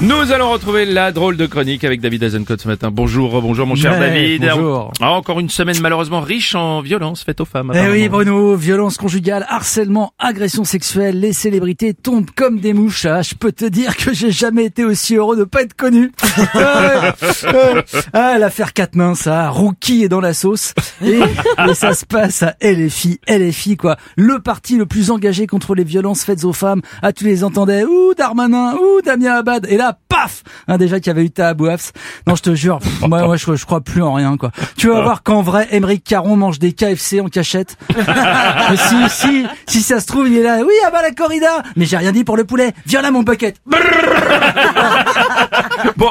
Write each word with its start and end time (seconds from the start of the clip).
Nous 0.00 0.30
allons 0.32 0.52
retrouver 0.52 0.84
la 0.86 1.10
drôle 1.10 1.36
de 1.36 1.44
chronique 1.46 1.82
avec 1.82 2.00
David 2.00 2.22
Azencott 2.22 2.60
ce 2.60 2.68
matin. 2.68 2.90
Bonjour, 2.92 3.42
bonjour 3.42 3.66
mon 3.66 3.74
cher 3.74 3.90
Ouais, 3.98 3.98
David. 3.98 4.42
bonjour. 4.54 4.92
Ah, 5.00 5.10
encore 5.10 5.40
une 5.40 5.48
semaine 5.50 5.76
malheureusement 5.80 6.20
riche 6.20 6.54
en 6.54 6.80
violences 6.82 7.24
faites 7.24 7.40
aux 7.40 7.44
femmes. 7.44 7.72
Eh 7.74 7.90
oui. 7.90 8.08
Bruno, 8.08 8.54
violence 8.54 8.96
conjugale, 8.96 9.44
harcèlement, 9.48 10.12
agression 10.20 10.62
sexuelle, 10.62 11.18
les 11.18 11.32
célébrités 11.32 11.94
tombent 11.94 12.30
comme 12.30 12.60
des 12.60 12.74
mouches. 12.74 13.06
Ah, 13.06 13.22
je 13.22 13.34
peux 13.34 13.50
te 13.50 13.64
dire 13.64 13.96
que 13.96 14.14
j'ai 14.14 14.30
jamais 14.30 14.66
été 14.66 14.84
aussi 14.84 15.16
heureux 15.16 15.36
de 15.36 15.42
pas 15.42 15.62
être 15.62 15.74
connu. 15.74 16.12
ah. 16.54 17.14
Ah, 18.12 18.38
l'affaire 18.38 18.74
Catmin, 18.74 19.16
ça, 19.16 19.48
Rookie 19.50 20.04
est 20.04 20.08
dans 20.08 20.20
la 20.20 20.32
sauce. 20.32 20.74
Et, 21.04 21.18
et 21.68 21.74
ça 21.74 21.92
se 21.94 22.06
passe 22.06 22.44
à 22.44 22.54
LFI, 22.62 23.18
LFI 23.28 23.76
quoi. 23.76 23.96
Le 24.16 24.38
parti 24.38 24.76
le 24.76 24.86
plus 24.86 25.10
engagé 25.10 25.48
contre 25.48 25.74
les 25.74 25.82
violences 25.84 26.22
faites 26.22 26.44
aux 26.44 26.52
femmes. 26.52 26.82
Ah, 27.02 27.12
tu 27.12 27.24
les 27.24 27.42
entendais, 27.42 27.82
ouh 27.82 28.14
Darmanin, 28.16 28.74
ouh 28.76 29.02
Damien 29.04 29.34
Abad. 29.34 29.66
Et 29.68 29.76
là, 29.76 29.87
paf 29.92 30.42
hein, 30.66 30.76
Déjà 30.78 31.00
qu'il 31.00 31.08
y 31.08 31.10
avait 31.10 31.24
eu 31.24 31.30
ta 31.30 31.48
Abouafs. 31.48 31.92
Non, 32.26 32.34
je 32.36 32.42
te 32.42 32.54
jure, 32.54 32.78
pff, 32.78 33.00
moi, 33.02 33.24
moi 33.24 33.36
je, 33.36 33.54
je 33.54 33.66
crois 33.66 33.80
plus 33.80 34.02
en 34.02 34.12
rien 34.14 34.36
quoi. 34.36 34.50
Tu 34.76 34.88
vas 34.88 35.02
voir 35.02 35.22
qu'en 35.22 35.42
vrai, 35.42 35.68
Émeric 35.70 36.04
Caron 36.04 36.36
mange 36.36 36.58
des 36.58 36.72
KFC 36.72 37.20
en 37.20 37.28
cachette. 37.28 37.76
Mais 37.96 38.76
si, 38.76 39.08
si, 39.08 39.46
si 39.66 39.82
ça 39.82 40.00
se 40.00 40.06
trouve, 40.06 40.28
il 40.28 40.36
est 40.36 40.42
là. 40.42 40.58
Oui, 40.60 40.72
ah 40.86 40.90
bah 40.90 41.02
la 41.02 41.12
corrida. 41.12 41.62
Mais 41.76 41.84
j'ai 41.86 41.96
rien 41.96 42.12
dit 42.12 42.24
pour 42.24 42.36
le 42.36 42.44
poulet. 42.44 42.72
Viens 42.86 43.02
là, 43.02 43.10
mon 43.10 43.22
bucket. 43.22 43.56
Bon, 45.96 46.10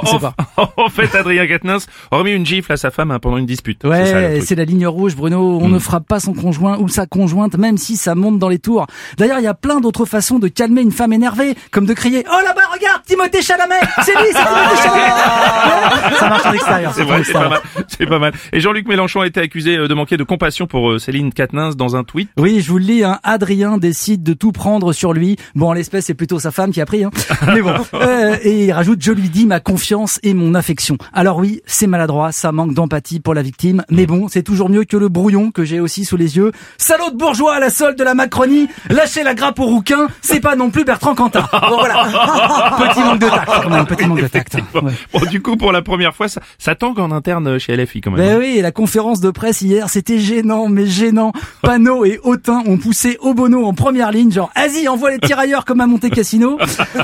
en, 0.58 0.70
en 0.78 0.90
fait, 0.90 1.14
Adrien 1.16 1.46
Quatennens 1.48 1.88
a 2.12 2.18
remis 2.18 2.32
une 2.32 2.46
gifle 2.46 2.72
à 2.72 2.78
sa 2.78 2.90
femme 2.92 3.12
hein, 3.12 3.20
pendant 3.20 3.38
une 3.38 3.46
dispute. 3.46 3.84
Ouais, 3.84 4.40
c'est 4.46 4.56
la 4.56 4.66
ligne 4.66 4.88
rouge, 4.88 5.16
Bruno. 5.16 5.60
On 5.62 5.68
ne 5.68 5.80
frappe 5.80 6.08
pas 6.08 6.20
son 6.20 6.34
conjoint 6.34 6.78
ou 6.80 6.88
sa 6.90 7.06
conjointe, 7.06 7.58
même 7.58 7.78
si 7.78 7.98
ça 7.98 8.16
monte 8.16 8.40
dans 8.40 8.50
les 8.50 8.60
tours. 8.60 8.88
D'ailleurs, 9.18 9.40
il 9.40 9.44
y 9.44 9.48
a 9.48 9.54
plein 9.54 9.80
d'autres 9.80 10.06
façons 10.06 10.40
de 10.40 10.48
calmer 10.48 10.82
une 10.82 10.92
femme 10.92 11.14
énervée, 11.14 11.56
comme 11.72 11.86
de 11.86 11.94
crier 11.94 12.26
«Oh 12.30 12.38
là-bas, 12.46 12.62
regarde, 12.74 13.02
Timothée 13.06 13.42
Chalamet 13.42 13.67
C'est 14.04 14.12
lui, 14.14 14.28
c'est 14.32 14.44
Timothée 14.44 14.84
Chalamet!» 14.84 16.16
Ça 16.20 16.30
marche 16.30 16.46
en 16.46 16.54
extérieur. 16.54 16.94
C'est 16.96 17.04
en 17.04 17.06
vrai, 17.06 17.24
c'est 17.24 17.34
pas 17.34 17.50
mal. 17.50 17.62
C'est 17.88 18.06
pas 18.06 18.20
mal. 18.20 18.34
Et 18.54 18.60
Jean-Luc 18.60 18.88
Mélenchon 18.88 19.22
a 19.22 19.28
été 19.28 19.40
accusé 19.40 19.78
euh, 19.78 19.88
de 19.88 19.94
manquer 19.94 20.18
de 20.18 20.24
compassion 20.24 20.68
pour 20.68 20.92
euh, 20.92 21.00
Céline 21.00 21.34
Quatennens 21.34 21.76
dans 21.76 21.96
un 21.96 22.04
tweet. 22.04 22.30
Oui, 22.38 22.62
je 22.62 22.70
vous 22.70 22.78
le 22.78 22.86
lis, 22.86 23.04
hein, 23.04 23.20
Adrien 23.24 23.78
décide 23.78 24.24
de 24.24 24.34
tout 24.34 24.52
prendre 24.52 24.94
sur 24.94 25.14
lui. 25.14 25.38
Bon, 25.56 25.70
en 25.70 25.74
l'espèce, 25.74 26.06
c'est 26.06 26.14
plutôt 26.14 26.40
sa 26.40 26.52
femme 26.52 26.72
qui 26.72 26.82
a 26.82 26.86
pris. 26.86 27.04
Hein. 27.04 27.12
Mais 27.48 27.62
bon. 27.62 27.74
Euh, 27.94 28.38
et 28.42 28.66
il 28.66 28.72
rajoute, 28.72 29.02
je 29.02 29.12
lui 29.12 29.30
dis 29.30 29.46
ma 29.46 29.60
confiance 29.60 30.20
et 30.24 30.34
mon 30.34 30.54
affection. 30.56 30.98
Alors 31.14 31.38
oui, 31.38 31.62
c'est 31.66 31.88
maladroit, 31.88 32.32
ça 32.32 32.52
manque 32.52 32.74
d'empathie 32.74 33.20
pour 33.20 33.34
la 33.34 33.42
victime. 33.42 33.84
Mais 33.90 34.06
bon, 34.06 34.28
c'est 34.28 34.44
toujours 34.44 34.70
mieux 34.70 34.84
que 34.86 34.98
le 34.98 35.10
brouillon 35.10 35.52
que 35.52 35.64
j'ai 35.64 35.80
aussi 35.80 36.06
sous 36.06 36.18
les 36.18 36.38
yeux. 36.38 36.52
Salaud 36.78 37.12
de 37.12 37.18
bourgeois 37.18 37.56
à 37.56 37.60
la 37.60 37.70
solde 37.70 37.98
de 37.98 38.04
la 38.04 38.14
Macronie, 38.14 38.68
lâchez 38.90 39.24
la 39.24 39.34
grappe 39.34 39.60
au 39.60 39.66
rouquin, 39.66 40.08
c'est 40.22 40.40
pas 40.40 40.56
non 40.56 40.70
plus 40.70 40.84
Bertrand 40.86 41.16
Cantat. 41.16 41.50
Bon 41.70 41.78
voilà. 41.78 42.06
Petit 42.78 43.00
manque 43.00 43.20
de 43.20 43.28
tact, 43.28 43.57
quand 43.64 43.70
même, 43.70 43.86
petit 43.86 44.06
manque 44.06 44.22
de 44.22 44.28
tact. 44.28 44.58
Bon, 44.74 44.82
Ouais. 44.86 44.94
bon, 45.14 45.20
du 45.30 45.42
coup, 45.42 45.58
pour 45.58 45.72
la 45.72 45.82
première 45.82 46.16
fois, 46.16 46.28
ça, 46.28 46.42
ça 46.58 46.76
tangue 46.76 47.00
en 47.00 47.12
interne 47.12 47.58
chez 47.60 47.76
LFI 47.76 48.02
quand 48.02 48.12
même. 48.12 48.20
Ben 48.26 48.38
oui, 48.40 48.56
et 48.58 48.62
la 48.62 48.72
conférence 48.72 49.20
de 49.22 49.30
presse 49.32 49.62
hier, 49.62 49.90
c'était 49.90 50.20
gênant, 50.20 50.68
mais 50.70 50.86
gênant. 50.88 51.32
Panot 51.62 52.06
et 52.06 52.20
Autain 52.24 52.64
ont 52.66 52.78
poussé 52.78 53.18
Obono 53.22 53.66
en 53.66 53.74
première 53.74 54.12
ligne, 54.12 54.32
genre, 54.32 54.52
vas-y, 54.56 54.88
envoie 54.88 55.12
les 55.12 55.20
tirailleurs 55.20 55.66
comme 55.66 55.82
à 55.82 55.88
Monte 55.88 56.10
Cassino. 56.10 56.58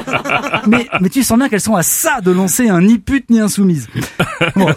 mais, 0.68 0.88
mais 1.02 1.10
tu 1.10 1.24
sens 1.24 1.38
bien 1.38 1.50
qu'elles 1.50 1.62
sont 1.62 1.76
à 1.76 1.84
ça 1.84 2.22
de 2.22 2.32
lancer 2.32 2.70
un 2.70 2.82
ni 2.82 2.98
pute 3.00 3.30
ni 3.30 3.40
insoumise. 3.40 3.88
Bon. 4.56 4.68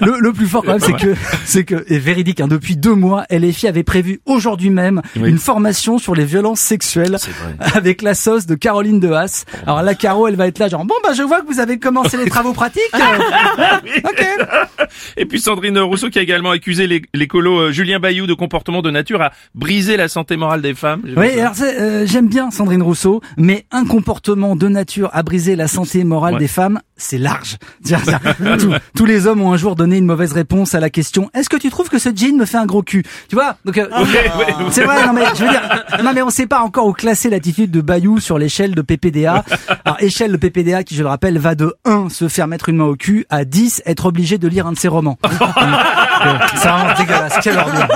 Le, 0.00 0.16
le 0.20 0.32
plus 0.32 0.46
fort 0.46 0.62
quand 0.64 0.72
même, 0.72 0.80
c'est 0.80 0.92
que, 0.92 1.14
c'est 1.44 1.64
que, 1.64 1.84
et 1.88 1.98
véridique, 1.98 2.40
hein, 2.40 2.48
depuis 2.48 2.76
deux 2.76 2.94
mois, 2.94 3.24
LFI 3.30 3.66
avait 3.68 3.82
prévu 3.82 4.20
aujourd'hui 4.26 4.70
même 4.70 5.02
Oui. 5.16 5.28
une 5.30 5.38
formation 5.38 5.98
sur 5.98 6.14
les 6.14 6.24
violences 6.24 6.60
sexuelles 6.60 7.16
C'est 7.18 7.30
vrai. 7.32 7.54
avec 7.74 8.02
la 8.02 8.14
sauce 8.14 8.46
de 8.46 8.54
Caroline 8.54 9.00
de 9.00 9.10
Haas. 9.10 9.44
Alors 9.66 9.82
la 9.82 9.94
Caro, 9.94 10.28
elle 10.28 10.36
va 10.36 10.46
être 10.46 10.58
là, 10.58 10.68
genre, 10.68 10.84
bon 10.84 10.94
bah 11.02 11.10
je 11.16 11.22
vois 11.22 11.40
que 11.42 11.46
vous 11.46 11.60
avez 11.60 11.78
commencé 11.78 12.16
les 12.16 12.28
travaux 12.30 12.52
pratiques. 12.52 12.82
ok. 14.04 14.26
Et 15.16 15.26
puis 15.26 15.40
Sandrine 15.40 15.78
Rousseau 15.78 16.10
qui 16.10 16.18
a 16.18 16.22
également 16.22 16.50
accusé 16.50 16.86
l'é- 16.86 17.02
l'écolo 17.14 17.58
euh, 17.58 17.72
Julien 17.72 17.98
Bayou 17.98 18.26
de 18.26 18.34
comportement 18.34 18.82
de 18.82 18.90
nature 18.90 19.22
à 19.22 19.32
briser 19.54 19.96
la 19.96 20.08
santé 20.08 20.36
morale 20.36 20.62
des 20.62 20.74
femmes. 20.74 21.02
Oui, 21.16 21.38
alors 21.40 21.54
c'est, 21.54 21.78
euh, 21.80 22.06
j'aime 22.06 22.28
bien 22.28 22.50
Sandrine 22.50 22.82
Rousseau, 22.82 23.20
mais 23.36 23.66
un 23.70 23.84
comportement 23.84 24.54
de 24.56 24.68
nature 24.68 25.10
à 25.12 25.22
briser 25.22 25.56
la 25.56 25.66
santé 25.68 26.04
morale 26.04 26.34
Ouais. 26.34 26.40
des 26.40 26.48
femmes, 26.48 26.80
c'est 26.96 27.16
large. 27.18 27.56
Tous 28.94 29.04
les 29.06 29.26
hommes 29.26 29.40
ont 29.40 29.52
un 29.52 29.56
jour 29.56 29.76
donné 29.76 29.87
une 29.96 30.04
mauvaise 30.04 30.32
réponse 30.32 30.74
à 30.74 30.80
la 30.80 30.90
question 30.90 31.30
Est-ce 31.34 31.48
que 31.48 31.56
tu 31.56 31.70
trouves 31.70 31.88
que 31.88 31.98
ce 31.98 32.10
jean 32.14 32.36
me 32.36 32.44
fait 32.44 32.58
un 32.58 32.66
gros 32.66 32.82
cul? 32.82 33.04
Tu 33.28 33.34
vois? 33.34 33.56
Donc, 33.64 33.78
euh, 33.78 33.88
c'est 34.70 34.84
vrai. 34.84 35.06
Non 35.06 35.12
mais 35.12 35.24
je 35.34 35.44
veux 35.44 35.50
dire, 35.50 35.62
non 36.02 36.12
mais 36.14 36.22
on 36.22 36.30
sait 36.30 36.46
pas 36.46 36.60
encore 36.60 36.86
où 36.86 36.92
classer 36.92 37.30
l'attitude 37.30 37.70
de 37.70 37.80
Bayou 37.80 38.20
sur 38.20 38.38
l'échelle 38.38 38.74
de 38.74 38.82
PPDA. 38.82 39.44
Alors 39.84 39.98
échelle 40.00 40.32
de 40.32 40.36
PPDA 40.36 40.84
qui, 40.84 40.94
je 40.94 41.02
le 41.02 41.08
rappelle, 41.08 41.38
va 41.38 41.54
de 41.54 41.74
1 41.84 42.08
se 42.08 42.28
faire 42.28 42.46
mettre 42.46 42.68
une 42.68 42.76
main 42.76 42.84
au 42.84 42.96
cul 42.96 43.26
à 43.30 43.44
10 43.44 43.82
être 43.86 44.06
obligé 44.06 44.38
de 44.38 44.48
lire 44.48 44.66
un 44.66 44.72
de 44.72 44.78
ses 44.78 44.88
romans. 44.88 45.18
C'est 46.56 46.68
vraiment 46.68 46.94
dégueulasse. 46.98 47.38
Quelle 47.42 47.56
ordure. 47.56 47.86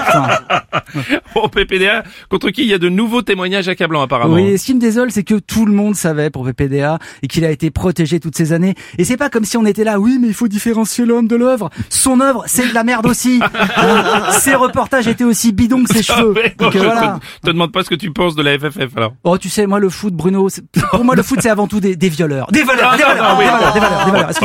Au 1.34 1.48
PPDA, 1.48 2.04
contre 2.28 2.50
qui 2.50 2.62
il 2.62 2.68
y 2.68 2.74
a 2.74 2.78
de 2.78 2.88
nouveaux 2.88 3.22
témoignages 3.22 3.68
accablants 3.68 4.02
apparemment. 4.02 4.34
Oui, 4.34 4.44
et 4.44 4.58
ce 4.58 4.66
qui 4.66 4.74
me 4.74 4.80
désole, 4.80 5.10
c'est 5.10 5.24
que 5.24 5.34
tout 5.34 5.66
le 5.66 5.72
monde 5.72 5.96
savait 5.96 6.30
pour 6.30 6.44
PPDA 6.44 6.98
et 7.22 7.28
qu'il 7.28 7.44
a 7.44 7.50
été 7.50 7.70
protégé 7.70 8.20
toutes 8.20 8.36
ces 8.36 8.52
années. 8.52 8.74
Et 8.98 9.04
c'est 9.04 9.16
pas 9.16 9.30
comme 9.30 9.44
si 9.44 9.56
on 9.56 9.66
était 9.66 9.84
là, 9.84 9.98
oui, 9.98 10.18
mais 10.20 10.28
il 10.28 10.34
faut 10.34 10.48
différencier 10.48 11.04
l'homme 11.04 11.26
de 11.26 11.36
l'œuvre. 11.36 11.70
Son 11.88 12.20
œuvre, 12.20 12.44
c'est 12.46 12.68
de 12.68 12.74
la 12.74 12.84
merde 12.84 13.06
aussi. 13.06 13.40
Ses 14.32 14.54
reportages 14.54 15.08
étaient 15.08 15.24
aussi 15.24 15.52
bidons 15.52 15.84
que 15.84 15.94
ses 15.94 16.02
cheveux. 16.02 16.32
Ouais, 16.32 16.54
Donc 16.58 16.74
voilà. 16.76 17.18
te, 17.42 17.46
te 17.46 17.52
demande 17.52 17.72
pas 17.72 17.82
ce 17.84 17.88
que 17.90 17.94
tu 17.94 18.10
penses 18.10 18.34
de 18.34 18.42
la 18.42 18.58
FFF 18.58 18.96
alors. 18.96 19.12
Oh, 19.24 19.38
tu 19.38 19.48
sais, 19.48 19.66
moi, 19.66 19.78
le 19.78 19.88
foot, 19.88 20.14
Bruno, 20.14 20.48
pour 20.90 21.04
moi, 21.04 21.14
le 21.14 21.22
foot, 21.22 21.38
c'est 21.42 21.50
avant 21.50 21.66
tout 21.66 21.80
des, 21.80 21.96
des 21.96 22.08
violeurs. 22.08 22.46
Des 22.50 22.62
voleurs, 22.62 22.90
Ah, 22.92 22.96
des 22.96 23.02
non, 23.02 23.38
oui. 23.38 23.44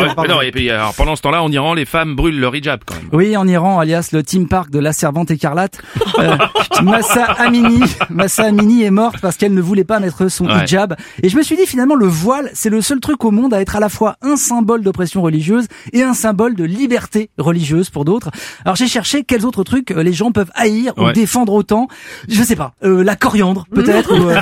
des 0.08 0.14
pardon. 0.16 0.34
non, 0.36 0.42
et 0.42 0.52
puis 0.52 0.70
alors, 0.70 0.94
pendant 0.94 1.16
ce 1.16 1.22
temps-là, 1.22 1.42
en 1.44 1.52
Iran, 1.52 1.74
les 1.74 1.86
femmes 1.86 2.16
brûlent 2.16 2.40
leur 2.40 2.56
hijab 2.56 2.82
quand 2.86 2.96
même. 2.96 3.10
Oui, 3.12 3.36
en 3.38 3.48
Iran, 3.48 3.80
alias 3.80 4.10
le 4.14 4.24
Team 4.24 4.48
Park 4.48 4.70
de 4.70 4.80
la 4.80 4.94
Servante 4.94 5.32
écarlate. 5.32 5.80
Euh, 6.20 6.38
Massa 6.84 7.24
Amini, 7.26 7.82
Massa 8.10 8.46
Amini 8.46 8.84
est 8.84 8.92
morte 8.92 9.18
parce 9.22 9.38
qu'elle 9.38 9.54
ne 9.54 9.62
voulait 9.62 9.84
pas 9.84 10.00
mettre 10.00 10.30
son 10.30 10.48
Ouais. 10.48 10.64
hijab. 10.64 10.96
Et 11.24 11.30
je 11.30 11.36
me 11.38 11.44
suis 11.44 11.58
dit 11.58 11.66
finalement 11.66 11.96
le 11.96 12.08
voile, 12.08 12.50
c'est 12.54 12.70
le 12.70 12.82
seul 12.82 13.00
truc 13.00 13.24
au 13.26 13.32
monde 13.32 13.54
à 13.54 13.60
être 13.62 13.76
à 13.76 13.80
la 13.80 13.90
fois 13.90 14.16
un 14.22 14.36
symbole 14.38 14.82
d'oppression 14.82 15.22
religieuse 15.22 15.66
et 15.94 16.04
un 16.04 16.14
symbole 16.14 16.56
de 16.56 16.64
liberté 16.64 17.27
religieuse 17.38 17.90
pour 17.90 18.06
d'autres. 18.06 18.30
Alors 18.66 18.76
j'ai 18.76 18.88
cherché 18.88 19.24
quels 19.24 19.46
autres 19.46 19.64
trucs 19.64 19.92
euh, 19.92 20.04
les 20.04 20.14
gens 20.14 20.32
peuvent 20.32 20.52
haïr 20.56 20.94
ou 20.98 21.12
défendre 21.12 21.54
autant. 21.54 21.88
Je 22.30 22.42
sais 22.44 22.56
pas, 22.56 22.74
euh, 22.84 23.04
la 23.04 23.16
coriandre 23.16 23.66
peut-être, 23.74 24.14
ou 24.18 24.30
euh, 24.30 24.42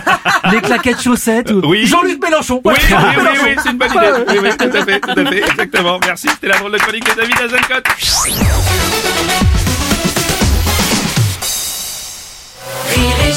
les 0.51 0.61
claquettes 0.61 1.01
chaussettes. 1.01 1.51
ou- 1.51 1.61
Oui. 1.65 1.85
Jean-Luc 1.85 2.21
Mélenchon. 2.23 2.61
Oui, 2.63 2.73
oui, 2.77 2.95
oui, 3.17 3.23
oui, 3.43 3.55
c'est 3.63 3.71
une 3.71 3.77
bonne 3.77 3.91
idée. 3.91 4.11
Oui, 4.29 4.35
oui, 4.43 4.49
tout 4.57 4.77
à 4.77 4.85
fait, 4.85 4.99
tout 4.99 5.09
à 5.19 5.25
fait, 5.25 5.37
exactement. 5.51 5.99
Merci, 6.05 6.27
c'était 6.29 6.47
la 6.47 6.57
drôle 6.59 6.71
de 6.71 6.77
chronique 6.77 7.05
de 7.05 7.21
David 7.21 7.35
Azencott. 7.41 7.85
Rire 12.93 13.15
et 13.27 13.33